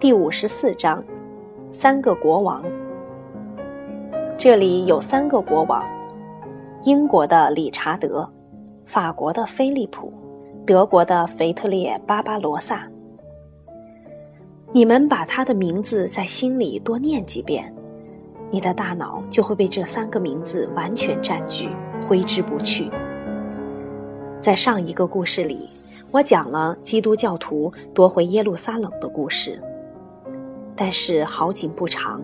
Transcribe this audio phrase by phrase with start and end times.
[0.00, 1.02] 第五十四章，
[1.72, 2.62] 三个国王。
[4.36, 5.82] 这里有三个国王：
[6.82, 8.28] 英国的理查德，
[8.84, 10.12] 法国的菲利普，
[10.66, 12.86] 德国的腓特烈·巴巴罗萨。
[14.72, 17.72] 你们把他的名字在心里多念几遍，
[18.50, 21.68] 你的大脑就会被这三个名字完全占据，
[22.02, 22.90] 挥之不去。
[24.40, 25.70] 在上一个故事里，
[26.10, 29.58] 我讲了基督教徒夺回耶路撒冷的故事。
[30.76, 32.22] 但是好景不长，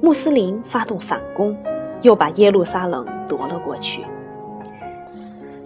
[0.00, 1.56] 穆斯林发动反攻，
[2.00, 4.02] 又把耶路撒冷夺了过去。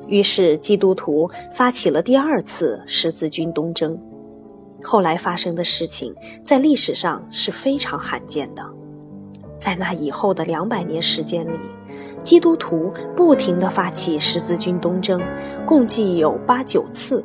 [0.09, 3.99] 于是基督徒发起了第二次十字军东征。
[4.83, 8.63] 后来发生的事情在历史上是非常罕见的。
[9.59, 11.59] 在那以后的两百年时间里，
[12.23, 15.21] 基督徒不停地发起十字军东征，
[15.65, 17.25] 共计有八九次。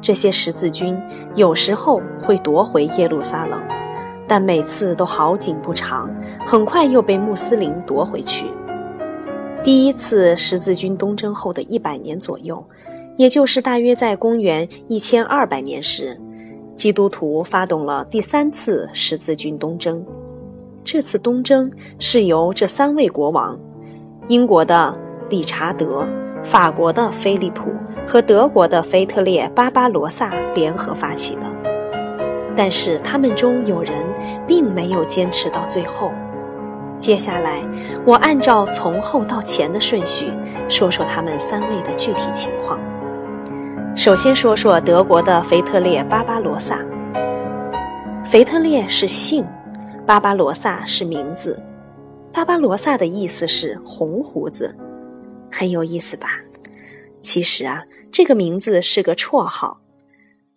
[0.00, 0.96] 这些十字军
[1.34, 3.60] 有时候会夺回耶路撒冷。
[4.26, 6.10] 但每次都好景不长，
[6.46, 8.46] 很快又被穆斯林夺回去。
[9.62, 12.62] 第一次十字军东征后的一百年左右，
[13.16, 16.20] 也就是大约在公元一千二百年时，
[16.76, 20.04] 基督徒发动了第三次十字军东征。
[20.84, 23.58] 这次东征是由这三位国王——
[24.28, 24.94] 英国的
[25.30, 26.06] 理查德、
[26.42, 27.70] 法国的菲利普
[28.06, 31.63] 和德国的腓特烈·巴巴罗萨联合发起的。
[32.56, 34.06] 但是他们中有人
[34.46, 36.12] 并没有坚持到最后。
[36.98, 37.62] 接下来，
[38.06, 40.32] 我按照从后到前的顺序
[40.68, 42.78] 说说他们三位的具体情况。
[43.96, 46.84] 首先说说德国的腓特烈·巴巴罗萨。
[48.24, 49.44] 腓特烈是姓，
[50.06, 51.62] 巴巴罗萨是名字。
[52.32, 54.74] 巴巴罗萨的意思是红胡子，
[55.52, 56.28] 很有意思吧？
[57.20, 59.80] 其实啊，这个名字是个绰号。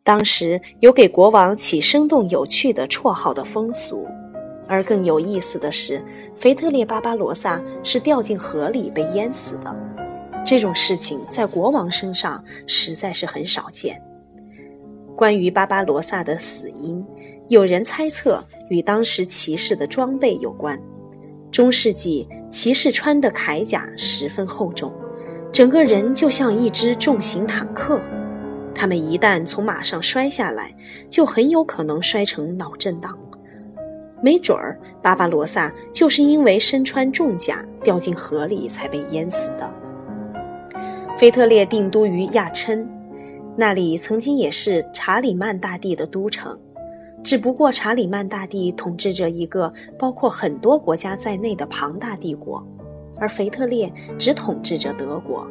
[0.07, 4.07] 当时有给国王起生动有趣的绰号的风俗，
[4.65, 6.01] 而更有意思的是，
[6.33, 9.75] 腓特烈巴巴罗萨是掉进河里被淹死的。
[10.45, 14.01] 这种事情在国王身上实在是很少见。
[15.13, 17.05] 关于巴巴罗萨的死因，
[17.49, 20.79] 有人猜测与当时骑士的装备有关。
[21.51, 24.89] 中世纪骑士穿的铠甲十分厚重，
[25.51, 27.99] 整个人就像一只重型坦克。
[28.77, 30.71] 他们一旦从马上摔下来，
[31.09, 33.17] 就很有可能摔成脑震荡。
[34.21, 39.73] 没准儿，巴巴罗萨就是因为身穿重甲掉进河里才被淹死的。
[41.17, 42.87] 腓特烈定都于亚琛，
[43.55, 46.55] 那里曾经也是查理曼大帝的都城，
[47.23, 52.63] 只不过查理曼大帝统治着一个包括很多国家在内的庞大帝国，
[53.17, 55.47] 而腓特烈只统治着德国。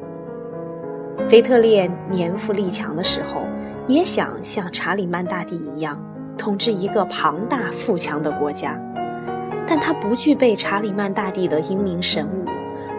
[1.29, 3.43] 腓特烈年富力强的时候，
[3.89, 6.01] 也想像查理曼大帝一样
[6.39, 8.81] 统治一个庞大富强的国家，
[9.67, 12.29] 但他不具备查理曼大帝的英明神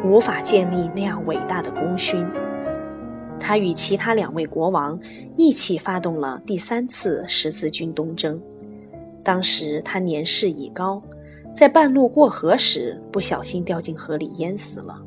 [0.03, 2.28] 武，无法建立那样伟大的功勋。
[3.39, 4.99] 他与其他两位国王
[5.38, 8.41] 一起发动了第三次十字军东征。
[9.23, 11.01] 当时他年事已高，
[11.55, 14.99] 在半路过河时不小心掉进河里淹死了，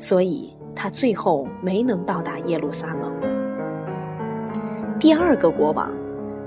[0.00, 0.52] 所以。
[0.74, 3.12] 他最后没能到达耶路撒冷。
[4.98, 5.90] 第二个国王，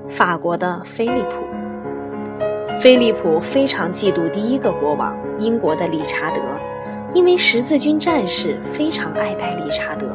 [0.07, 1.43] 法国的菲利普。
[2.79, 6.41] 菲利普非常嫉妒第一个国王英国的理查德，
[7.13, 10.07] 因为十字军战士非常爱戴理查德。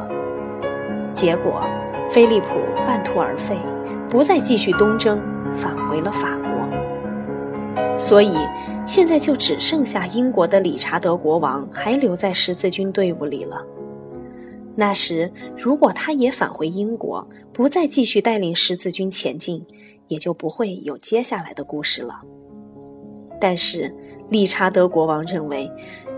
[1.13, 1.61] 结果，
[2.09, 2.47] 菲利普
[2.85, 3.57] 半途而废，
[4.09, 5.19] 不再继续东征，
[5.55, 6.51] 返回了法国。
[7.97, 8.33] 所以，
[8.85, 13.63] 现在就只剩下英国的理查德国王还留在十字军队伍里了。
[14.75, 19.65] 那时，如果他也返回英国，不再继续带领十字军前进，
[20.07, 22.21] 也就不会有接下来的故事了。
[23.39, 23.93] 但是，
[24.29, 25.69] 理查德国王认为，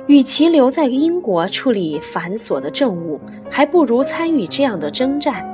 [0.07, 3.19] 与其留在英国处理繁琐的政务，
[3.49, 5.49] 还不如参与这样的征战。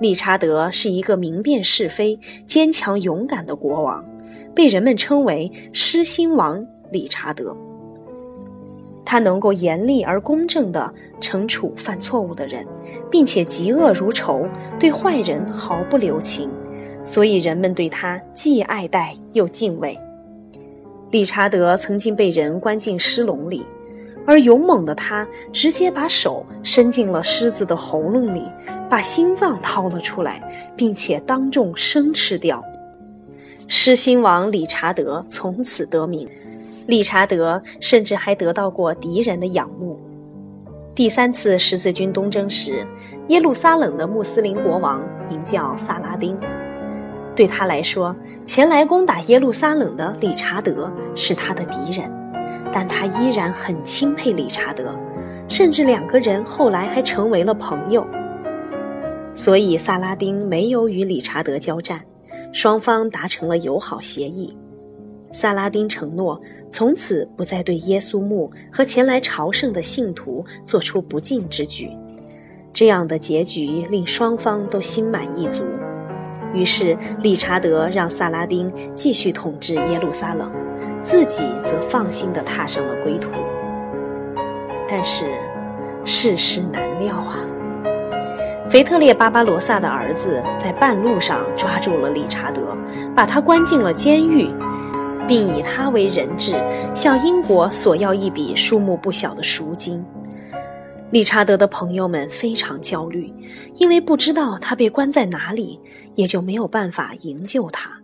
[0.00, 4.04] 理查德是一个明辨是非、坚强勇敢的国王，
[4.54, 7.56] 被人们称为“狮心王”理查德。
[9.04, 12.66] 他能够严厉而公正地惩处犯错误的人，
[13.10, 14.48] 并且嫉恶如仇，
[14.78, 16.50] 对坏人毫不留情，
[17.04, 19.98] 所以人们对他既爱戴又敬畏。
[21.10, 23.62] 理查德曾经被人关进狮笼里，
[24.26, 28.42] 而勇猛的他直接把手伸进了狮子的喉咙里，
[28.90, 30.42] 把心脏掏了出来，
[30.74, 32.64] 并且当众生吃掉。
[33.68, 36.28] 狮心王理查德从此得名。
[36.86, 39.98] 理查德甚至还得到过敌人的仰慕。
[40.94, 42.86] 第三次十字军东征时，
[43.28, 46.38] 耶路撒冷的穆斯林国王名叫萨拉丁。
[47.34, 48.14] 对他来说，
[48.46, 52.08] 前来攻打耶路撒冷的理查德是他的敌人，
[52.72, 54.94] 但他依然很钦佩理查德，
[55.48, 58.06] 甚至两个人后来还成为了朋友。
[59.34, 62.02] 所以，萨拉丁没有与理查德交战，
[62.52, 64.56] 双方达成了友好协议。
[65.34, 66.40] 萨拉丁承诺
[66.70, 71.90] 从此不再对耶稣墓和前来朝圣的信徒做出不敬之举。
[72.72, 75.64] 这样的结局令双方都心满意足。
[76.54, 80.52] 于是，理查德让萨拉丁继续统治耶路撒冷，
[81.02, 83.30] 自己则放心地踏上了归途。
[84.88, 85.26] 但是，
[86.04, 87.40] 世事难料啊！
[88.70, 92.76] 腓特烈巴巴罗萨的儿子在半路上抓住了理查德，
[93.14, 94.48] 把他关进了监狱，
[95.26, 96.54] 并以他为人质，
[96.94, 100.04] 向英国索要一笔数目不小的赎金。
[101.10, 103.32] 理查德的朋友们非常焦虑，
[103.76, 105.78] 因为不知道他被关在哪里，
[106.14, 108.00] 也就没有办法营救他。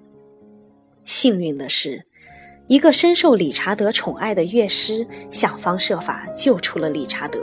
[1.05, 2.05] 幸运的是，
[2.69, 7.41] 一个深受理查德宠爱的乐师想方设法救出了理查德。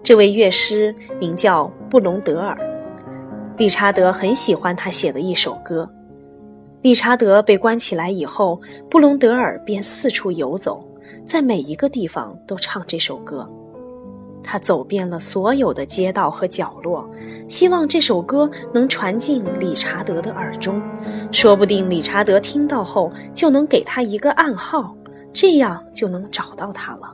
[0.00, 2.56] 这位乐师名叫布隆德尔，
[3.56, 5.90] 理查德很喜欢他写的一首歌。
[6.82, 10.86] 理查德被关起来以后，布隆德尔便四处游走，
[11.26, 13.48] 在每一个地方都唱这首歌。
[14.44, 17.10] 他走遍了所有的街道和角落，
[17.48, 20.80] 希望这首歌能传进理查德的耳中，
[21.32, 24.96] 说不定理查德听到后就能给他一个暗号，
[25.32, 27.12] 这样就能找到他了。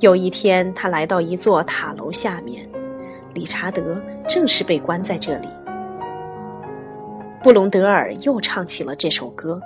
[0.00, 2.68] 有一天，他来到一座塔楼下面，
[3.32, 3.96] 理查德
[4.28, 5.48] 正是被关在这里。
[7.42, 9.60] 布隆德尔又唱起了这首歌。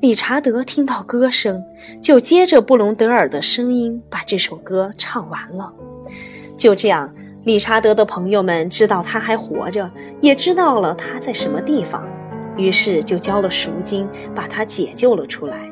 [0.00, 1.64] 理查德听到歌声，
[2.00, 5.72] 就接着布隆德尔的声音把这首歌唱完了。
[6.56, 7.12] 就这样，
[7.42, 12.06] 理查德的朋友们知道他还活着，也知道了他在什么地方，
[12.56, 15.68] 于是就交了赎金，把他解救了出来。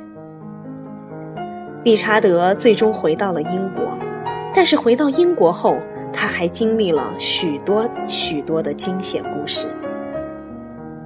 [1.85, 3.97] 理查德最终回到了英国，
[4.53, 5.77] 但是回到英国后，
[6.13, 9.69] 他还经历了许多许多的惊险故事。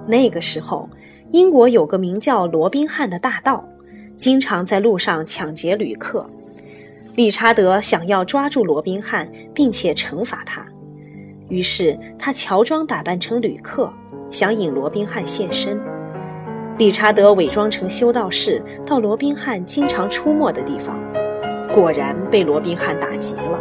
[0.06, 0.88] 那个时候。
[1.32, 3.64] 英国有个名叫罗宾汉的大盗，
[4.17, 6.29] 经常在路上抢劫旅客。
[7.14, 10.67] 理查德想要抓住罗宾汉，并且惩罚他，
[11.49, 13.88] 于是他乔装打扮成旅客，
[14.29, 15.81] 想引罗宾汉现身。
[16.79, 20.99] 理查德伪装成修道士，到罗宾汉经常出没的地方，
[21.73, 23.56] 果然被罗宾汉打劫了。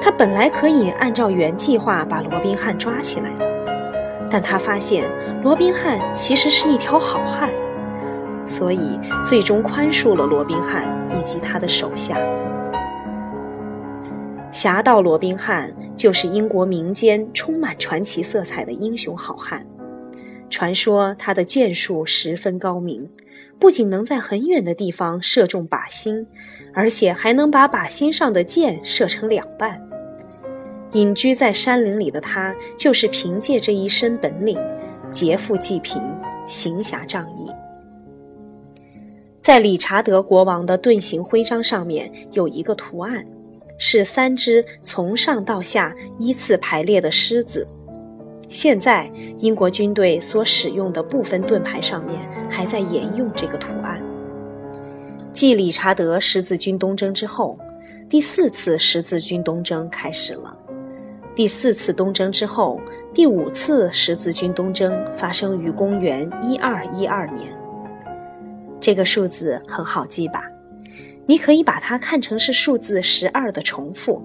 [0.00, 3.59] 他本来可以按照原计划把罗宾汉抓起来的。
[4.30, 5.10] 但他发现
[5.42, 7.50] 罗宾汉其实是一条好汉，
[8.46, 12.16] 所以最终宽恕了罗宾汉以及他的手下。
[14.52, 19.66] 侠盗罗宾汉就是英国民间充满传奇色彩的英雄好汉。
[20.48, 23.08] 传说他的剑术十分高明，
[23.60, 26.26] 不仅能在很远的地方射中靶心，
[26.74, 29.80] 而且还能把靶心上的箭射成两半。
[30.92, 34.58] 隐居在山林里的他，就是凭借这一身本领，
[35.10, 36.00] 劫富济贫，
[36.46, 37.50] 行侠仗义。
[39.40, 43.24] 在理查德国王的盾形徽章上面有一个图案，
[43.78, 47.68] 是三只从上到下依次排列的狮子。
[48.48, 52.20] 现在英国军队所使用的部分盾牌上面
[52.50, 54.02] 还在沿用这个图案。
[55.32, 57.56] 继理查德十字军东征之后，
[58.08, 60.56] 第四次十字军东征开始了。
[61.34, 62.80] 第四次东征之后，
[63.14, 67.48] 第五次十字军东征发生于公元一二一二年。
[68.80, 70.42] 这个数字很好记吧？
[71.26, 74.20] 你可以把它看成是数字十二的重复，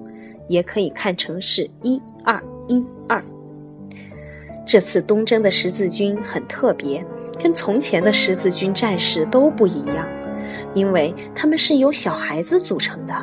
[0.48, 3.24] 也可以看成是一二一二。
[4.66, 7.06] 这次东征的十字军很特别，
[7.40, 10.08] 跟从前的十字军战士都不一样，
[10.74, 13.14] 因为他们是由小孩子组成的，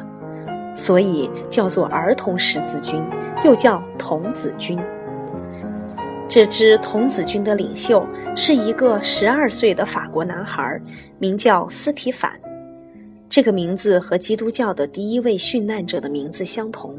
[0.77, 3.03] 所以叫做儿童十字军。
[3.45, 4.79] 又叫童子军。
[6.29, 10.81] 这支童子军的领袖是一个十二岁的法国男孩，
[11.19, 12.33] 名叫斯提凡。
[13.29, 16.99] 这个名字和基督教的第一位殉难者的名字相同。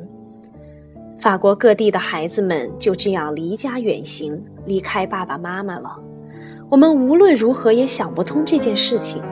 [1.20, 5.98] 法国各地的孩子们就这样离家远行，离开爸爸妈妈了。
[6.70, 9.24] 我们无论如何也想不通这件事情，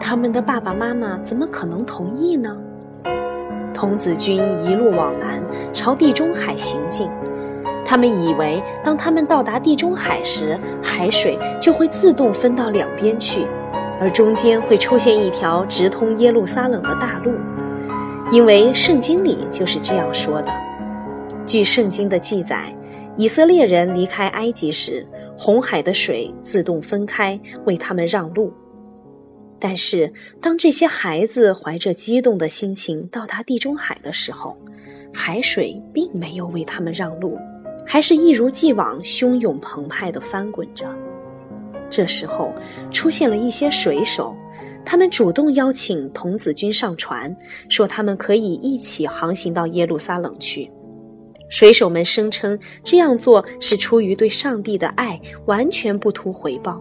[0.00, 2.56] 他们的爸爸妈妈怎么可能同意呢？
[3.78, 5.40] 童子军一路往南，
[5.72, 7.08] 朝地中海行进。
[7.86, 13.46] 他们以为，当他们到达地中海时，海水就会自动分到两边去，
[14.00, 17.30] 而中间会出现一条直通耶路撒冷的大路，
[18.32, 20.52] 因为圣经里就是这样说的。
[21.46, 22.74] 据圣经的记载，
[23.16, 25.06] 以色列人离开埃及时，
[25.38, 28.52] 红海的水自动分开，为他们让路。
[29.60, 34.56] 但是，当这些孩子怀着激动的心情到达地中海的时候，
[35.12, 37.36] 海水并没有为他们让路，
[37.84, 40.86] 还是一如既往汹涌澎湃地翻滚着。
[41.90, 42.52] 这时候，
[42.92, 44.36] 出现了一些水手，
[44.84, 47.36] 他们主动邀请童子军上船，
[47.68, 50.70] 说他们可以一起航行到耶路撒冷去。
[51.50, 56.80] 水手们声称这样做是出于对上帝的爱，完全不图回报。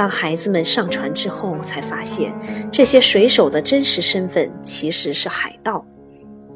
[0.00, 2.34] 当孩子们上船之后，才发现
[2.72, 5.84] 这些水手的真实身份其实是海盗。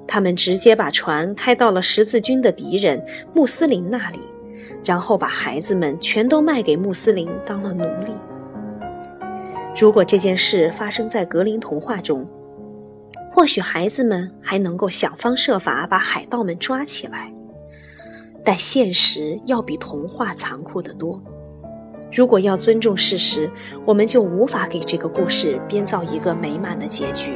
[0.09, 4.19] 他们直接把船开到了十字军的敌人穆斯林那里，
[4.83, 8.15] 然后把孩子们全都卖给穆斯林当了奴隶。
[9.79, 12.27] 如果这件事发生在格林童话中，
[13.31, 17.31] 或许孩子们还能够想方设法把海盗们抓起来，
[18.43, 21.23] 但现实要比童话残酷得多。
[22.15, 23.51] 如果要尊重事实，
[23.85, 27.33] 我们就无法给这个故事编造一个美满的结局。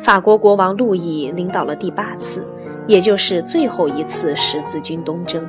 [0.00, 2.46] 法国国王路易领导了第八次，
[2.86, 5.44] 也就是最后一次十字军东征。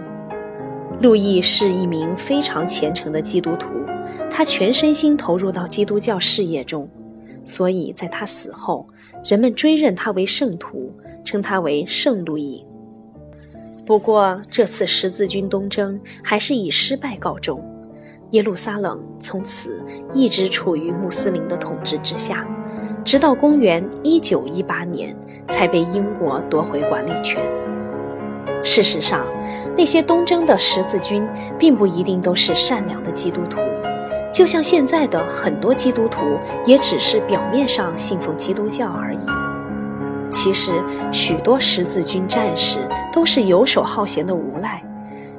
[1.02, 3.76] 路易是一名非常虔诚的基督徒，
[4.32, 6.90] 他全身心投入到基督教事业中，
[7.46, 8.88] 所以在他死后，
[9.24, 10.92] 人们追认他为圣徒，
[11.24, 12.66] 称他为圣路易。
[13.90, 17.60] 不过，这次十字军东征还是以失败告终，
[18.30, 22.48] 耶路撒冷从此一直处于穆斯林的统治之下，
[23.04, 25.18] 直到公元一九一八年
[25.48, 27.42] 才被英国夺回管理权。
[28.64, 29.26] 事实上，
[29.76, 31.28] 那些东征的十字军
[31.58, 33.60] 并不一定都是善良的基督徒，
[34.32, 40.30] 就像现在的很多基督徒也只是表面上信奉基督教而已。
[40.30, 40.74] 其实，
[41.12, 42.78] 许多十字军战士
[43.12, 44.84] 都是游手好闲的无赖，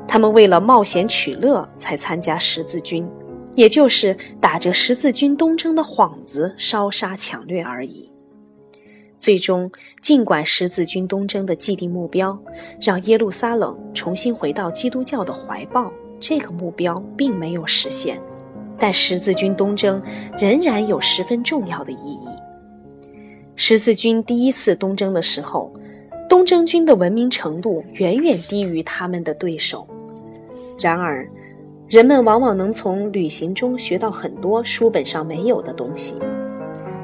[0.07, 3.09] 他们为了冒险取乐才参加十字军，
[3.55, 8.11] 也就是打着十字军东征的幌子烧杀抢掠而已。
[9.19, 12.39] 最终，尽管十字军东征的既定目标
[12.81, 18.19] 让耶路撒冷重新回到基督教的怀抱，这个目标并没有实现，
[18.79, 20.03] 但十字军东征
[20.39, 22.29] 仍然有十分重要的意义。
[23.57, 25.71] 十字军第一次东征的时候，
[26.30, 29.84] 东征军的文明程度远远低于他们的对手。
[30.78, 31.28] 然而，
[31.88, 36.14] 人们往往能从旅行中学到很多书本上没有的东西。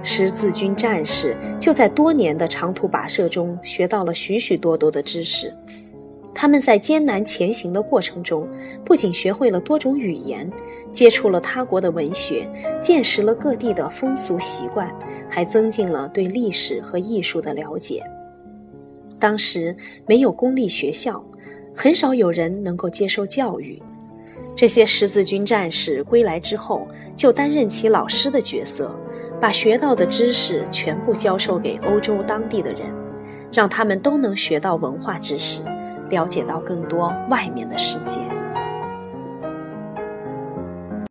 [0.05, 5.53] 十字军战士就在多年的长途跋涉中学到了许许多多的知识。
[6.33, 8.47] 他们在艰难前行的过程中，
[8.85, 10.49] 不仅学会了多种语言，
[10.93, 12.49] 接触了他国的文学，
[12.81, 14.89] 见识了各地的风俗习惯。
[15.29, 18.01] 还增进了对历史和艺术的了解。
[19.19, 21.25] 当时没有公立学校，
[21.75, 23.83] 很少有人能够接受教育。
[24.55, 28.95] 这些十字军战士归来之后，就担任起老师的角色，
[29.41, 32.95] 把学到的知识全部教授给欧洲当地的人，
[33.53, 35.63] 让他们都能学到文化知识，
[36.09, 38.21] 了解到更多外面的世界。